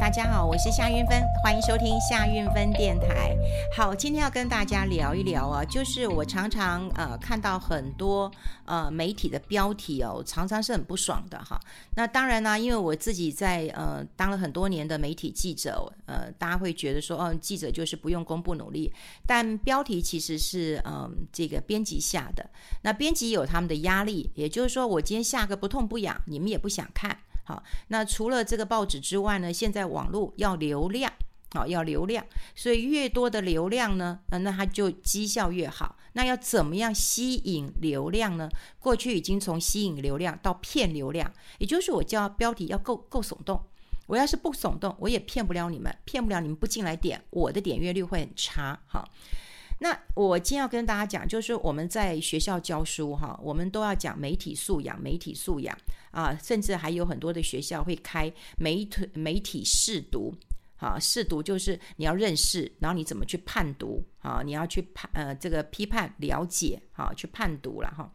[0.00, 3.36] 大家好，我是夏云芬，欢迎收听夏云芬电台。
[3.76, 8.32] 好，今天要跟大家聊一聊啊，就是我常常呃看到很多
[8.64, 11.60] 呃媒体的标题哦，常常是很不爽的哈。
[11.96, 18.90] 那当然呢，因为我自己在呃当了很多年的媒体记者，呃，大家会觉得说，哦，记者就是不用功不努力，
[19.26, 22.48] 但标题其实是嗯、这个编辑下的，
[22.80, 27.14] 那编辑有他们的压力，也就是说，我今天下个不痛不痒，你们也不想看。
[27.50, 31.12] 好，那除了这个报纸之外呢，现在网络要流量，
[31.52, 35.96] 好，要流量，所以越多的流量呢，那它就绩效越好。
[36.12, 38.48] 那要怎么样吸引流量呢？
[38.78, 43.60] 过去已经从吸引流量到骗流量，也就是我叫标题要够够耸动。
[44.06, 48.78] 我要是不耸动，我也骗不了你们，骗不了你们不进来点，我的点阅率会很差。
[48.86, 49.08] 好。
[49.82, 55.74] 那我今天要跟大家讲，就是我们在学校教书哈，我们都要讲媒体素养，媒体素养
[56.10, 60.34] 啊，甚至还有很多的学校会开媒体媒体试读，
[60.76, 68.12] 啊，试读就是你要认识，然后你怎么去判读啊，你要去判呃这个批判了解，啊，去判读了哈。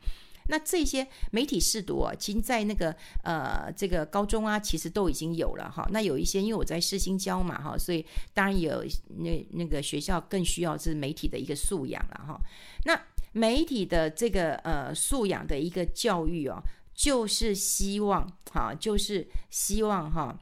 [0.48, 5.88] 那这些媒体试读啊，其实在那个呃这个高中啊，其实都已经有了哈。
[5.92, 8.84] 那有一些，因为我在世新教嘛哈，所以当然有
[9.18, 12.40] 那那个学校更需要是媒体的一个素养了哈。
[12.86, 13.00] 那
[13.32, 16.62] 媒体的这个呃素养的一个教育哦，
[16.94, 20.38] 就是希望哈，就是希望哈，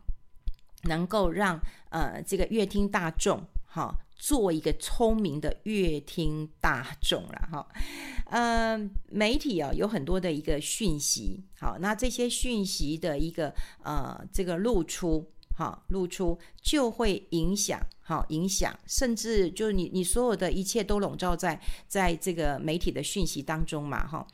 [0.84, 3.96] 能够让呃这个阅听大众哈。
[4.16, 7.68] 做一个聪明的乐听大众了哈，
[8.28, 24.26] 呃，媒体啊有很多的一个讯息，好，那这些讯息的一个呃这个露出，哈，露出就会影响，好，影响，甚至就是你你所有的一切都笼罩在在这个媒体的讯息当中嘛，哈，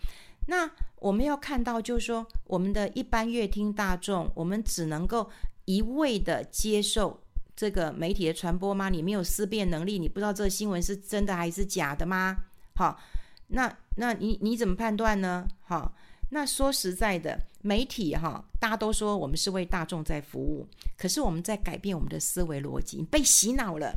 [0.48, 5.30] 那我们要看到就是说，我们的一般乐听大众，我们只能够
[5.66, 7.24] 一味的接受。
[7.60, 8.88] 这个媒体的传播吗？
[8.88, 12.38] 你没有思辨能力，你不知道这个新闻是真的还是假的吗？
[12.78, 12.98] 好，
[13.48, 15.46] 那那你你怎么判断呢？
[15.66, 15.94] 好，
[16.30, 20.66] 那说实在的，媒体哈，大家都说我们是为大众在服务，
[20.98, 23.94] 可是我们在改变我们的思维逻辑，被洗脑了。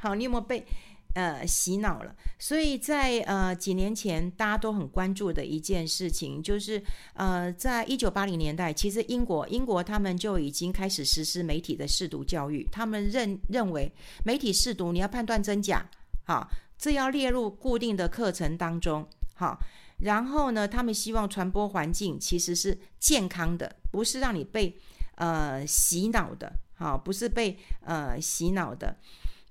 [0.00, 0.66] 好，你有没有被？
[1.14, 13.92] 呃，洗脑了，所以在呃几年前，大家都很关注的一件事情，就是呃，在一九八零年代，其实英国英国他们就已经开始实施媒体的试读教育，他们认认为
[14.24, 15.86] 媒体试读你要判断真假，
[16.24, 19.58] 好，这要列入固定的课程当中，好，
[19.98, 24.74] 然后呢，他们希望传播环境其实是健康的，不是让你被
[25.16, 28.96] 呃洗脑的，好，不是被呃洗脑的。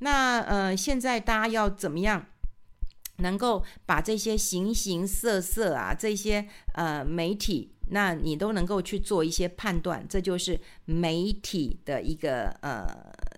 [0.04, 2.26] 那呃，现在大家要怎么样
[3.18, 12.88] 能够把这些形形色色啊，这些呃媒体，那你都能够去做一些判断，这就是媒体的一个呃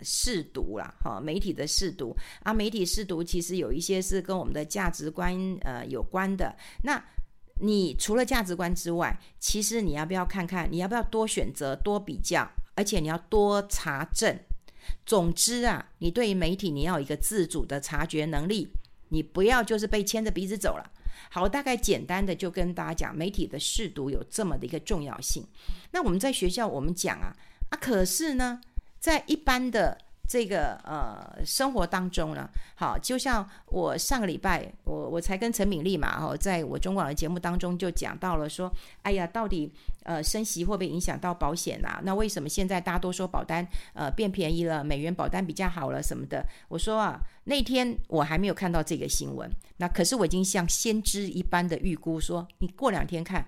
[0.04, 6.56] 试读啦，哈，媒体的试读啊，媒体试读其实有一些是跟我们的价值观呃有关的。
[6.84, 7.04] 那
[7.60, 14.40] 你除了价值观之外，其实你要不要看看，你要不要多选择、多比较，而且你要多查证。
[15.06, 18.68] 总之啊，你对于媒体你要有一个自主的察觉能力，
[19.10, 20.92] 你不要就是被牵着鼻子走了。
[21.30, 25.46] 好，大概简单的就跟大家讲，媒体的试读有这么的一个重要性。
[25.92, 27.36] 那我们在学校我们讲啊
[27.70, 28.62] 啊，可是呢，
[29.00, 29.98] 在一般的。
[30.34, 38.68] 这个呃生活当中呢，好，就像我上个礼拜，我我才跟陈敏丽嘛，哦，在我中广的节目当中就讲到了说，
[39.04, 39.72] 哎呀，到底
[40.02, 42.02] 呃升息会不会影响到保险啊？
[42.04, 43.64] 那为什么现在大家都说保单
[43.94, 46.44] 呃变便宜了，美元保单比较好了什么的？
[46.68, 53.46] 我说啊，那天我还没有看到这个新闻，那可是我已经像先知一般的预估说，你过两天看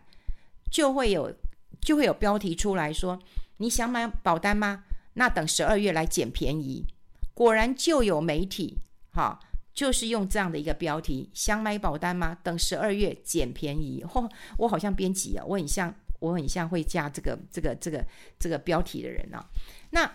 [0.70, 1.34] 就会有
[1.82, 3.18] 就会有标题出来说，
[3.58, 4.84] 你想买保单吗？
[5.16, 6.86] 那等十二月来捡便宜，
[7.34, 8.78] 果然就有媒体
[9.14, 9.40] 哈，
[9.74, 12.38] 就是用这样的一个标题：想买保单吗？
[12.44, 14.04] 等十二月捡便宜。
[14.08, 18.06] 嚯、我好像编辑啊，我很像，我很像会加这个这个这个
[18.38, 19.46] 这个标题的人啊。
[19.92, 20.10] 那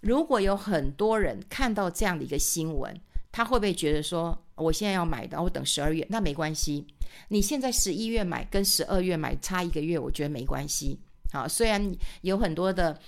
[0.00, 2.92] 如果有很多人看到这样的一个新闻，
[3.30, 6.04] 他会不会觉得说，我现在要买的，我等十二月？
[6.10, 6.84] 那没关系，
[7.28, 10.98] 你现在十一月买跟十二月买差一个月，我觉得没关系。
[11.32, 12.98] 好，虽然有很多的。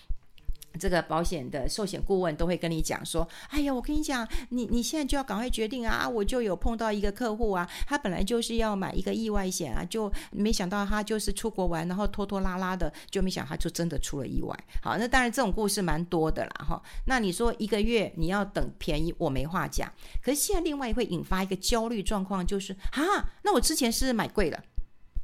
[0.79, 6.09] 这个保险的寿险顾问都会跟你讲说：“哎呀，我跟你讲，你你现在就要赶快决定啊！
[6.09, 14.57] 我就有碰到一个客户啊，他本来就是要买一个意外险啊，就没想到他就是出国玩，然后拖拖拉拉的，就没想到他就真的出了意外。
[14.83, 16.83] 好，那当然这种故事蛮多的啦，哈。
[17.07, 19.91] 那你说一个月你要等便宜，我没话讲。
[20.23, 24.63] 可是现在另外会引发一个焦虑状况，就是啊，那我之前是买贵了？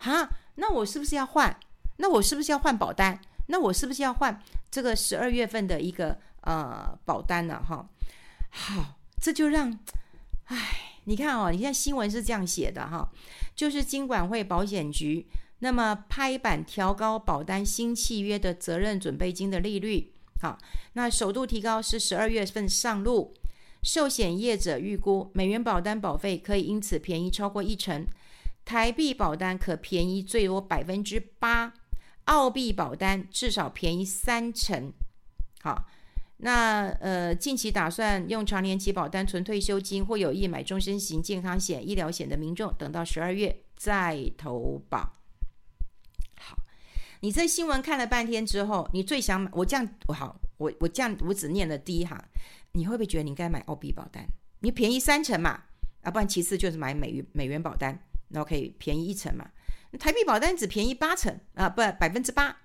[0.00, 1.59] 啊，那我是不是要换？
[1.97, 3.21] 那我是不是要换保单？
[3.47, 7.88] 那我是不是要换？”这个十二月份的一个呃保单了哈。
[8.50, 9.79] 好，这就让，
[10.44, 13.11] 哎，你看哦，你看新闻是这样写的哈，
[13.55, 15.26] 就是金管会保险局
[15.59, 20.59] 那么拍板调高保单新契约的责任准备金的利率，好，
[20.94, 23.35] 那首度提高是十二月份上路。
[23.81, 28.05] 寿险业者预估，美元保单保费可以因此便宜超过一成，
[28.64, 31.73] 台币保单可便宜最多百分之八，
[32.28, 34.92] 澳币保单至少便宜三成。
[35.62, 35.86] 好，
[36.36, 45.10] 那呃，近期打算用长年期保单存退休金或有意买终身型健康险、医疗险的民众，等到十二月再投保。
[46.38, 46.56] 好，
[47.20, 49.50] 你这新闻看了半天之后，你最想买？
[49.54, 52.22] 我这样，我好，我我这样，我只念了第一行。
[52.72, 54.22] 你会不会觉得你应该买澳币保单？
[54.60, 55.62] 你便宜三成嘛，
[56.02, 57.98] 啊，不然其次就是买美元美元保单，
[58.28, 59.50] 然后可以便宜一成嘛。
[59.99, 62.56] 台币保单只便宜八成啊，不百分之八，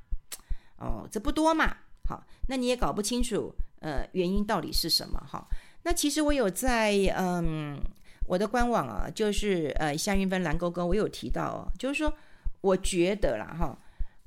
[0.77, 1.77] 哦，这不多嘛。
[2.07, 5.19] 好，那你也搞不清楚，呃，原因到底是什么？
[5.29, 5.45] 哈，
[5.83, 7.79] 那其实我有在嗯
[8.27, 12.13] 我的官网啊，就是呃夏云芬蓝勾勾，我有提到哦，就是说
[12.61, 13.77] 我觉得啦哈，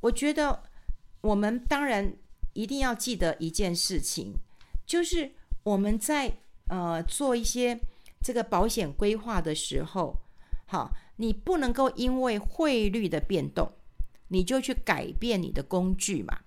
[0.01, 0.63] 我觉得
[1.21, 2.13] 我们当然
[2.55, 4.33] 一定要记得一件事情，
[4.87, 5.33] 就是。
[5.67, 6.33] 我们在
[6.69, 7.77] 呃做一些
[8.23, 10.17] 这个保险规划的时候，
[10.69, 13.73] 好，你不能够因为汇率的变动，
[14.29, 16.39] 你就去改变你的工具嘛，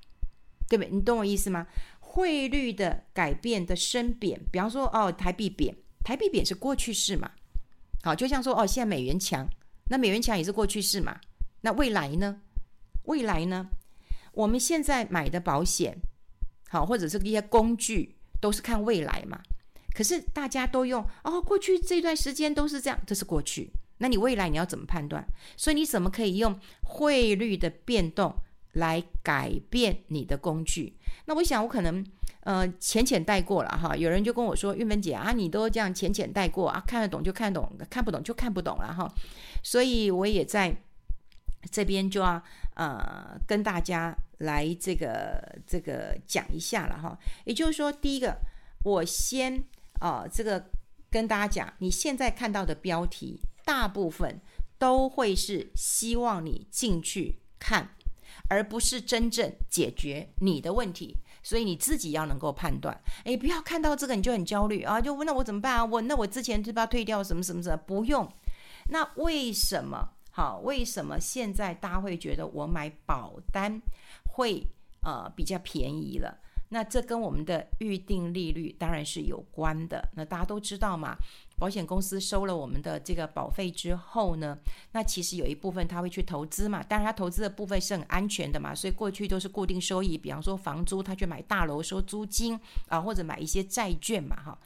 [0.67, 0.89] 对不对？
[0.91, 1.67] 你懂我意思吗？
[1.99, 7.31] 汇率的改变的升贬，比方说哦，台币贬，台币贬是过去式嘛，
[8.03, 9.47] 好，就像说哦，现在美元强，
[9.89, 11.19] 那美元强也是过去式嘛，
[11.61, 12.41] 那未来呢？
[13.05, 13.67] 未来呢？
[14.33, 15.97] 我们现在买的保险，
[16.69, 18.15] 好，或者是一些工具。
[18.41, 19.37] 都是看未来嘛，
[19.93, 23.69] 可是大家都用哦，过去这段时间都是这样，这是过去。
[23.99, 25.23] 那你未来你要怎么判断？
[25.55, 28.35] 所以你怎么可以用汇率的变动
[28.73, 30.97] 来改变你的工具？
[31.25, 32.05] 那我想我可能
[32.41, 33.95] 呃浅浅带过了哈。
[33.95, 39.07] 有人就跟我说：“玉芬姐啊，你都这样浅浅带过啊，看得懂就看懂，看不懂就看不懂了哈。”
[39.63, 40.75] 所以我也在
[41.71, 42.43] 这边就要
[42.75, 44.13] 呃跟大家。
[44.39, 48.37] 来，这个这个讲一下了哈，也就是说，第一个，
[48.85, 49.61] 我先
[49.99, 50.63] 啊、这个
[51.11, 53.37] 跟大家讲，你现在看到的标题，
[53.69, 54.41] 大部分
[54.79, 57.87] 都会是希望你进去看，
[58.49, 65.85] 而不是真正解决你的问题，所以你自己要能够判断，哎，不要看到这个你就很焦虑啊，就问那我怎么办啊？
[65.85, 67.77] 我那我之前是不要退掉什么什么什么？
[67.77, 68.27] 不用，
[68.89, 70.09] 那为什么？
[70.31, 73.79] 好，为什么现在大家会觉得我买保单？
[74.33, 74.65] 会
[75.03, 76.39] 呃比较便宜了，
[76.69, 80.07] 那这跟我们的预定利率当然是有关的。
[80.15, 81.15] 那大家都知道嘛，
[81.57, 84.57] 保险公司收了我们的这个保费之后呢，
[84.91, 94.57] 那其实有一部分他会去投资嘛，当然他投资的部分是很安全的嘛，所以过去都是固定收益，比方说房租，他去买大楼收租金啊，或者买一些债券嘛，哈。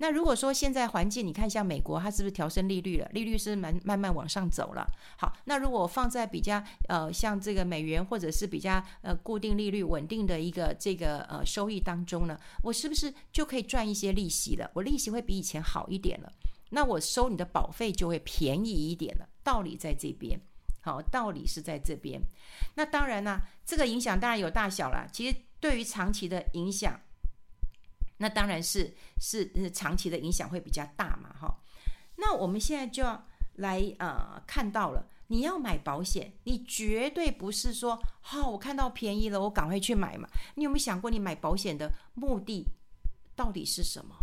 [0.00, 3.08] 那如果说现在环境，你看像美国，它是不是调升利率了？
[3.12, 4.86] 利率是慢慢慢往上走了。
[5.18, 14.70] 好，那如果放在比较呃像这个美元或者是比较呃固定利率稳定的一个这个呃收益当中呢，我是不是就可以赚一些利息了？
[14.74, 16.32] 我利息会比以前好一点了，
[16.70, 19.28] 那我收你的保费就会便宜一点了。
[19.42, 20.40] 道理在这边，
[20.80, 22.20] 好，道理是在这边。
[22.76, 25.08] 那当然呢，这个影响当然有大小了。
[25.12, 27.00] 其实对于长期的影响。
[28.18, 31.56] 那当然是是长期的影响会比较大嘛，哈。
[32.16, 40.28] 那我们现在就要来呃看到了，你要买保险，你绝对不是说，好、我看到便宜了，我赶快去买嘛。
[40.56, 42.66] 你有没有想过，你买保险的目的
[43.36, 44.14] 到底是什么？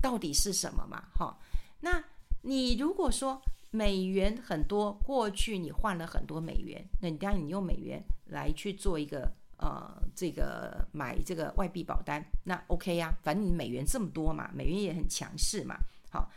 [0.00, 1.04] 到底是什么嘛？
[1.14, 1.38] 哈。
[1.80, 2.02] 那
[2.42, 9.30] 你如果说美元很多，过去你换了很多美元，那你当然你用美元来去做一个。
[9.60, 15.76] 呃，这个买这个外币保单，那 OK 呀，反正你美元这么多嘛，美元也很强势嘛。
[16.10, 16.30] 好，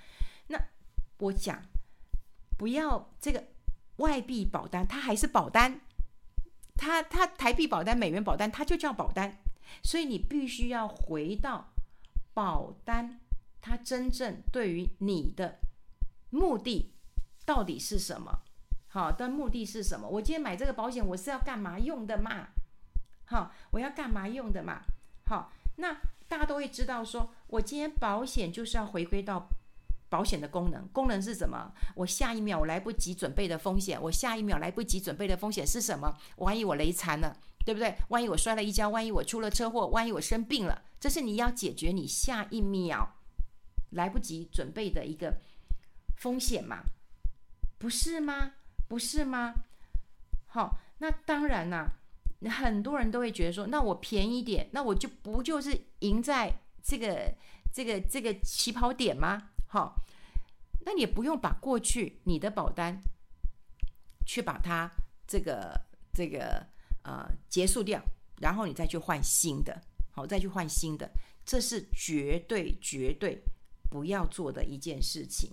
[0.48, 0.60] 那
[1.20, 1.62] 我讲
[2.58, 3.42] 不要这个
[3.98, 5.80] 外币保单，它还是保单，
[6.76, 9.38] 它它台币保单、美元保单，它就叫保单，
[9.82, 11.74] 所以你必须要回到
[12.34, 13.22] 保单，
[13.62, 15.60] 它真正对于你的
[16.30, 16.94] 目的
[17.46, 18.42] 到底是什么？
[18.90, 20.10] 好，的目的是什么？
[20.10, 22.50] 我今天买这个保险，我是要干嘛用的嘛？
[23.34, 24.84] 好，我要干嘛用的嘛？
[25.26, 25.98] 好，那
[26.28, 29.50] 大家都会知道说，我今天保险就是要回归到
[30.08, 30.88] 保险的功能。
[30.90, 31.74] 功能是什么？
[31.96, 36.16] 我下一秒我来不及准备的风险，我下一秒来不及准备的风险是什么？
[36.36, 37.36] 万一我雷残了，
[37.66, 37.96] 对不对？
[38.10, 43.16] 万一我摔了一跤，万一我出了车祸，万一我生病了，这是你要解决你下一秒
[43.94, 45.38] 来不及准备的一个
[46.20, 46.84] 风险嘛？
[47.80, 48.52] 不是吗？
[48.88, 49.56] 不是吗？
[50.50, 51.90] 好，那当然啦、
[52.50, 57.34] 很多人都会觉得说，那我便宜点，那我就不就是赢在这个
[57.74, 59.52] 这个这个起跑点吗？
[59.68, 59.96] 好，
[60.86, 63.00] 那你也不用把过去你的保单
[64.26, 64.92] 去把它
[65.28, 65.80] 这个
[66.12, 66.66] 这个
[67.04, 68.02] 呃结束掉，
[68.42, 69.82] 然后你再去换新的，
[70.12, 71.10] 好，再去换新的，
[71.46, 73.42] 这是绝对绝对
[73.90, 75.52] 不要做的一件事情。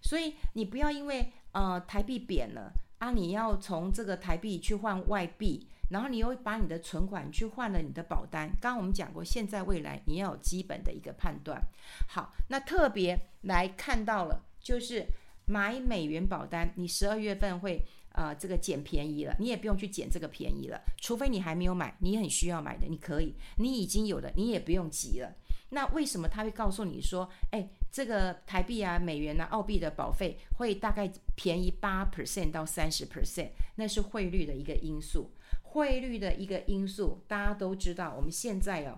[0.00, 5.68] 所以你不要因为呃台币贬了啊，你要从这个台币去换外币。
[5.92, 8.48] 然后你又把你的存款去换了你的保单。
[8.60, 11.62] 刚刚我们讲过，现在未来你要有基本的一个判断。
[12.08, 15.06] 好，那特别来看到了，就是
[15.46, 17.84] 买美元保单，你十二月份会
[18.14, 25.30] 呃这个捡便宜了，你也不用去捡这个便宜了，除非你还没有买，你很需要买的，你可以，你已经有的，你也不用急了。
[25.74, 33.50] 那为什么他会告诉你说，哎，这个台币啊、美元啊、澳币的保费会大概便宜八 percent 到三十 percent？
[33.76, 35.30] 那是汇率的一个因素。
[35.72, 38.14] 汇率的一个因素，大家都知道。
[38.14, 38.96] 我们现在哦，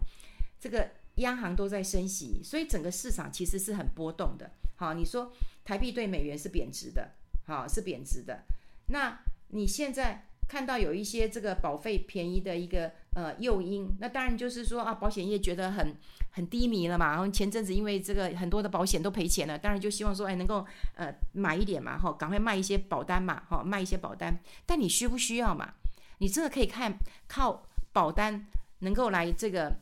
[0.58, 4.50] 这个央行都在升息，所以整个市场其实是很波动的。
[4.76, 5.32] 好，你说
[5.64, 7.12] 台币对美元是贬值的，
[7.46, 8.42] 好，是贬值的。
[8.88, 15.94] 那你现在看到有一些这个保费便宜的一个呃诱因，那当然就是说啊，保险业觉得很
[16.32, 17.10] 很低迷了嘛。
[17.10, 20.66] 然后前阵子因为这个很多的保险都赔钱了，当然就希望说哎能够
[20.96, 24.36] 呃买一点嘛，哈，赶快卖一些保单嘛，哈，卖一些保单。
[24.66, 25.72] 但你需不需要嘛？
[26.18, 28.46] 你真的可以看靠保单
[28.80, 29.74] 能够来这个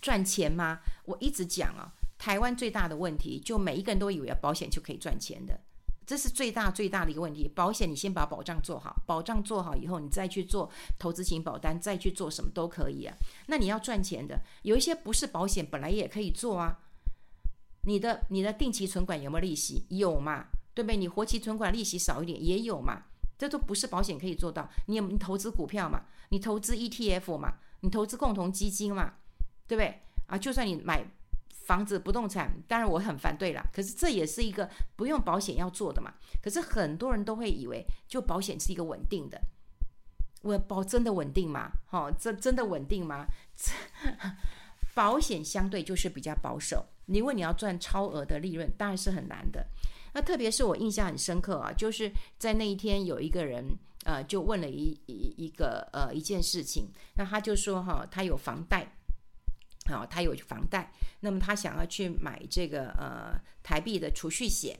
[0.00, 0.80] 赚钱吗？
[1.04, 5.60] 我一直讲啊，台湾最大的问题就每一个人都以为保险就可以赚钱的，
[6.06, 7.48] 这是最大最大的一个问题。
[7.54, 13.14] 保险你先把保障做好，保障做好以后，你再去做投资型保单，再去做什么都可以啊。
[13.46, 16.78] 那你要赚钱的，有一些不是保险本来也可以做啊。
[17.82, 19.84] 你的你的定期存款有没有利息？
[19.88, 20.46] 有嘛？
[20.74, 20.96] 对不对？
[20.96, 23.02] 你活期存款利息少一点也有嘛？
[23.38, 24.68] 这都不是保险可以做到。
[24.86, 26.02] 你有你投资股票嘛？
[26.30, 27.54] 你投资 ETF 嘛？
[27.80, 29.14] 你投资共同基金嘛？
[29.66, 30.00] 对不对？
[30.26, 31.04] 啊，就算你买
[31.50, 33.62] 房子、不动产，当然我很反对啦。
[33.72, 36.12] 可是这也是一个不用保险要做的嘛。
[36.42, 39.40] 可是很多人都会以为，就保险是一个稳定的。
[40.42, 41.70] 我保真的稳定吗？
[41.90, 43.26] 哈、这真的稳定吗？
[44.94, 46.84] 保险相对就是比较保守。
[47.06, 49.66] 你问你要赚超额的利润，当然是很难的。
[50.18, 53.64] 那特别是我印象很深刻啊，就是在那一天有一个人
[54.04, 58.96] 呃，就问了一一一个呃一件事情，那他就说哈，他有房贷，
[59.88, 64.76] 好，他有房贷，那么他想要去买这个呃台币的储蓄险，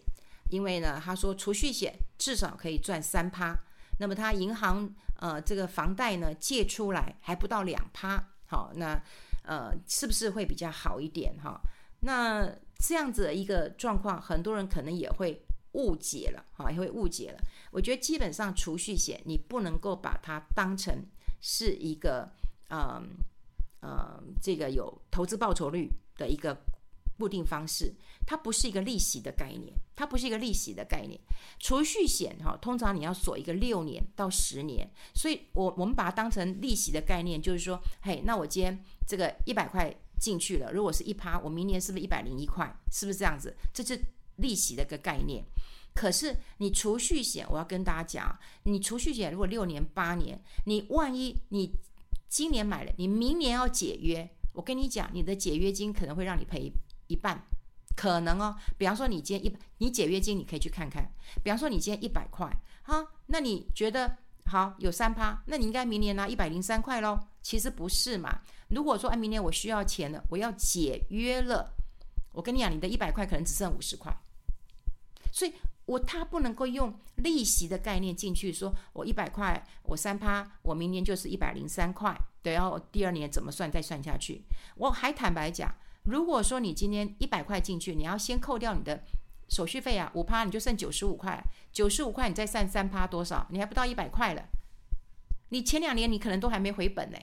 [0.50, 3.56] 因为呢，他说储蓄险至少可以赚三趴，
[4.00, 9.00] 那么他银行呃这个房贷呢借出来还不到两趴，好，那
[9.44, 11.60] 呃是不是会比较好一点哈？
[12.00, 15.42] 那这样子的一个状况，很多人可能也会
[15.72, 17.40] 误解了，哈，也会误解了。
[17.72, 21.04] 我觉得基本上储蓄险，你不能够把它当成
[21.40, 22.30] 是一个，
[22.70, 23.16] 嗯
[23.82, 26.56] 嗯，这个有投资报酬率的一个
[27.18, 27.92] 固定方式，
[28.24, 31.20] 它不是一个利息的概念，它不是一个利息的概念。
[31.58, 39.92] 储蓄险哈，通常你要锁一个六年到十年，所以我我们把它当成利息的概念，就是说，嘿，那我今天这个一百块。
[40.18, 42.74] 进去了，如果是一趴，我明年是不是一百零一块？
[42.90, 43.56] 是不是这样子？
[43.72, 43.98] 这是
[44.36, 45.44] 利息的一个概念。
[45.94, 51.72] 可是你储蓄险，我要跟大家讲，你储蓄险如果六年八年，你万一你
[52.28, 56.70] 今年买了，你明年要解约，我跟你讲，你的解约金可能会让你赔
[57.08, 57.42] 一半，
[57.96, 58.54] 可能哦。
[58.76, 61.10] 比方说你今天一，你解约金你可以去看看。
[61.42, 62.48] 比方说你今天一百块，
[62.82, 67.18] 哈，那你觉得好有三趴，那你应该明年拿一百零三块喽。
[67.42, 68.40] 其实不是嘛。
[68.68, 71.72] 如果说哎，明年我需要钱了，我要解约了，
[72.32, 74.14] 我跟你讲，你的一百块可能只剩五十块，
[75.32, 75.54] 所以
[75.86, 84.44] 我他不能够用利息的概念进去，说我一百块，我三趴，我明年就是一百零三块，对，然后第二年怎么算再算下去。
[84.76, 89.02] 我还坦白讲，如果说你今天一百块进去，你要先扣掉你的
[89.48, 93.46] 手续费啊，五趴你就剩九十五块，九十五块你再算三趴多少？
[93.50, 94.44] 你还不到一百块了，
[95.48, 97.16] 你前两年你可能都还没回本呢，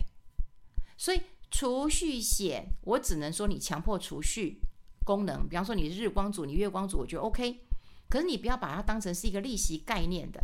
[0.97, 1.21] 所以。
[1.57, 4.59] 储蓄险，我只能说你强迫储蓄
[5.05, 7.61] 功能，比方说你日光族、你月光族，我觉得 OK。
[8.09, 10.43] 可是你不要把它当成是一个利息概念的。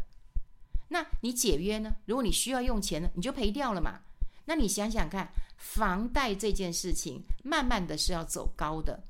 [0.88, 1.94] 那你解约呢？
[2.06, 4.00] 如果你需要用钱呢，你就赔掉了嘛。
[4.46, 9.04] 那你想想看，房贷这件事情，慢慢的是要走高的，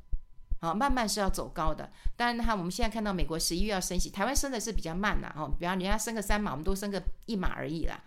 [0.60, 1.88] 好，慢慢是要走高的。
[2.17, 8.03] 当然哈，我们现在看到美国十一月要升息，台湾升的是比较慢啦，哦，比方人家升个三码，我们都升个一码而已啦。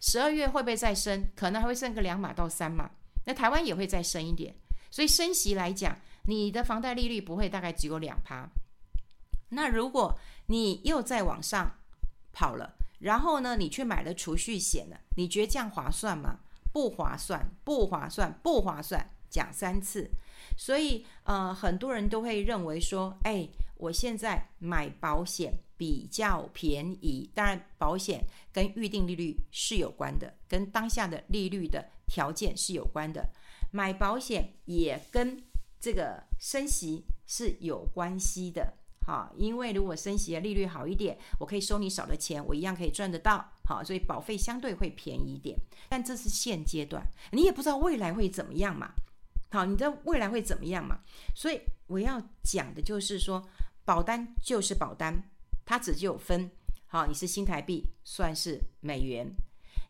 [0.00, 1.24] 十二月会不会再升？
[1.34, 2.90] 可能还会升个两码到三码。
[3.28, 4.54] 那台湾也会再升一点，
[4.90, 8.48] 所以升息来讲，你的房贷利率不会大概只有两趴。
[9.50, 11.76] 那如果你又再往上
[12.32, 16.38] 跑了，然后呢，你去买了储蓄险了，你觉得这样划算吗？
[16.72, 20.10] 不划算，不划算，不划算，讲三次。
[20.56, 23.46] 所以呃，很多人都会认为说，哎，
[23.78, 27.30] 我现在买保险比较便宜。
[27.34, 33.26] 当然，保险跟预定利率是有关的，跟当下的利率的条件是有关的。
[33.72, 35.42] 买保险也跟
[35.80, 38.74] 这个升息是有关系的。
[39.06, 43.52] 好，因为如果升息的利率好一点，我可以收你少的钱，我一样可以赚得到。
[43.64, 45.56] 好，所以保费相对会便宜一点。
[45.88, 48.90] 但这是现阶段，你也不知道未来会怎么样嘛。
[49.50, 50.98] 好，你的未来会怎么样嘛？
[51.34, 53.42] 所以我要讲的就是说，
[53.88, 55.30] 保单就是保单，
[55.64, 56.50] 它只有分。
[56.88, 59.26] 好，你是新台币算是美元，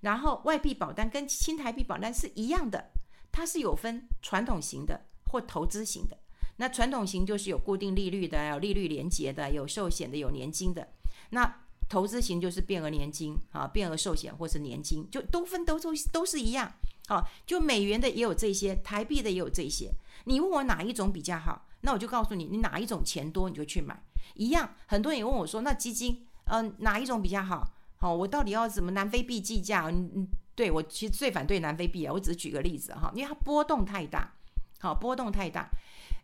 [0.03, 2.93] 然后外币保单跟新台币保单是一样的，
[3.33, 5.01] 它是有分传统型的
[5.33, 6.17] 或投资型的。
[6.59, 10.87] 那传统型就是有固定利率的，有利率连结的，有寿险的，有年金的。
[11.31, 16.73] 那投资型就是变额年金啊，变额寿险或是年金，就都分都都都是一样。
[17.09, 19.91] 好，就美元的也有这些，台币的也有这些。
[20.25, 23.99] 你问我哪一种比较好，那我就告诉你，你哪一种钱多你就去买。
[24.35, 27.67] 一样，很多人也问我说，那基金，嗯、哪一种比较好？
[27.97, 29.87] 好，我到底要怎么南非币计价？
[29.87, 34.35] 嗯嗯，对，我其实最反对南非币啊，我只是举个例子哈，因为它波动太大，
[34.81, 35.71] 好，波动太大。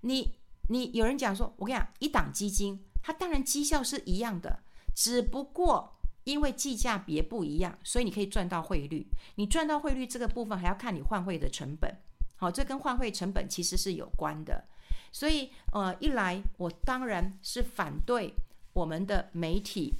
[0.03, 0.35] 你
[0.69, 4.61] 你有人讲说，我跟你讲，一档基金，它当然绩效是一样的，
[4.95, 5.94] 只不过。
[6.25, 9.07] 因为计价别不一样，所以你可以赚到汇率。
[9.37, 11.97] 你赚到汇率这个部分，还要看你换汇的成本。
[12.37, 14.64] 好，这跟换汇成本其实是有关的。
[15.12, 18.35] 所以，呃，一来我当然是反对
[18.73, 19.95] 我们的媒体，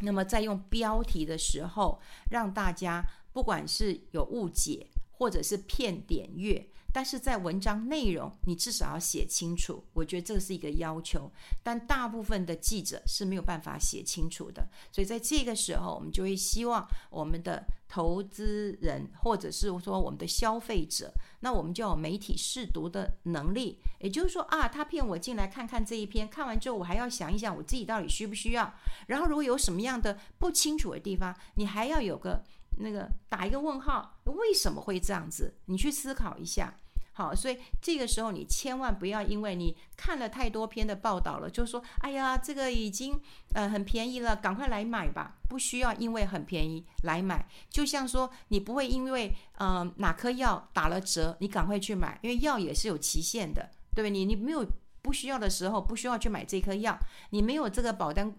[0.00, 6.66] 那么在用标题的时候，让大家不管是有误解，或者是骗点阅。
[6.92, 11.30] 但是在文章内容，你至少要写清楚，我觉得这是一个要求。
[11.62, 23.78] 但大部分的记者是没有办法写清楚的，所以在这个时候，我们就会希望我们的投资人，或者是说我们的消费者，那我们就有媒体试读的能力。
[24.00, 28.74] 也就是说啊，他骗我进来看看这一篇，看完之后我还要想一想我自己到底需不需要。
[29.06, 32.42] 然后如果有什么样的不清楚的地方，你还要有个。
[32.80, 35.54] 那个打一个问号，为什么会这样子？
[35.66, 36.74] 你去思考一下。
[37.12, 43.20] 好，所以这个时候你千万不要因为你看了太多篇的报道了，就说：“哎呀，这个已经
[43.52, 47.46] 呃很便宜了，赶快来买吧。”不需要因为很便宜来买。
[47.68, 54.10] 就像说，你不会因为呃哪颗药打了折，你赶快去买，因为药也是有期限的，对不对？
[54.10, 54.64] 你你没有
[55.02, 56.96] 不需要的时候，不需要去买这颗药。
[57.30, 58.34] 你没有这个保单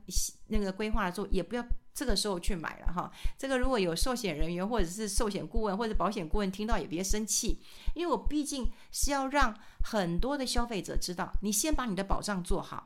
[0.47, 1.63] 那个规划的时候，也不要。
[1.93, 7.59] 这个时候去买了哈，这个如果有寿险人员或者是寿险顾问或者保险顾问听到也别生气，
[7.93, 12.85] 因为我毕竟是要让很多的消费者知道，你先把你的保障做好，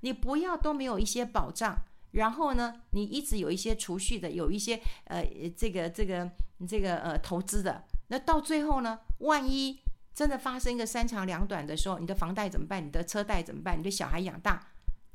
[0.00, 1.76] 你不要都没有一些保障，
[2.12, 5.22] 然后呢，你一直有一些储蓄的，有一些呃
[5.56, 6.30] 这个这个
[6.66, 9.78] 这个呃投资的，那到最后呢，万一
[10.14, 12.84] 真的发生一个三长两短的时候，你的房贷怎么办？
[12.84, 13.78] 你的车贷怎么办？
[13.78, 14.68] 你的小孩养大？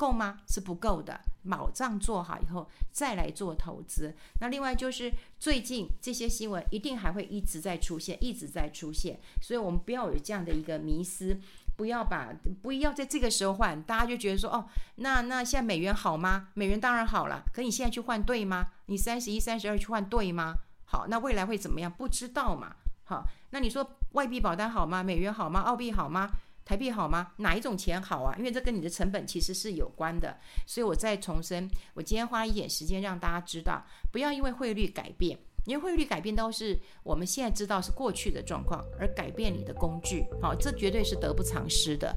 [0.04, 0.40] 够吗？
[0.48, 1.18] 是不够的。
[1.50, 4.16] 保障做好以后再来做投资。
[4.40, 9.20] 那另外就是最近这些新闻一定还会一直在出现，一直在出现。
[9.42, 11.38] 所以我们不要有这样的一个迷思，
[11.76, 16.48] 不要把不要在这个时候换，大家就觉得说哦，那那现在美元好吗？
[16.54, 18.68] 美元当然好了，可你现在去换对吗？
[18.86, 20.54] 你三十一、三十二去换对吗？
[20.86, 21.92] 好，那未来会怎么样？
[21.92, 22.74] 不知道嘛。
[23.06, 25.04] 好，那你说外币保单好吗？
[25.04, 25.60] 美元好吗？
[25.60, 26.30] 澳币好吗？
[26.66, 27.32] 台币好吗？
[27.38, 28.36] 哪一种钱好啊？
[28.38, 42.16] 因为这跟你的成本其实是有关的，所以我再重申，我今天花一点时间让大家知道，不要因为汇率改变，因为汇率改变都是我们现在知道是过去的状况，而改变你的工具，好，这绝对是得不偿失的。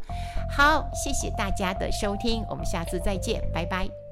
[0.56, 4.05] 好，谢谢大家的收听，我们下次再见，拜拜。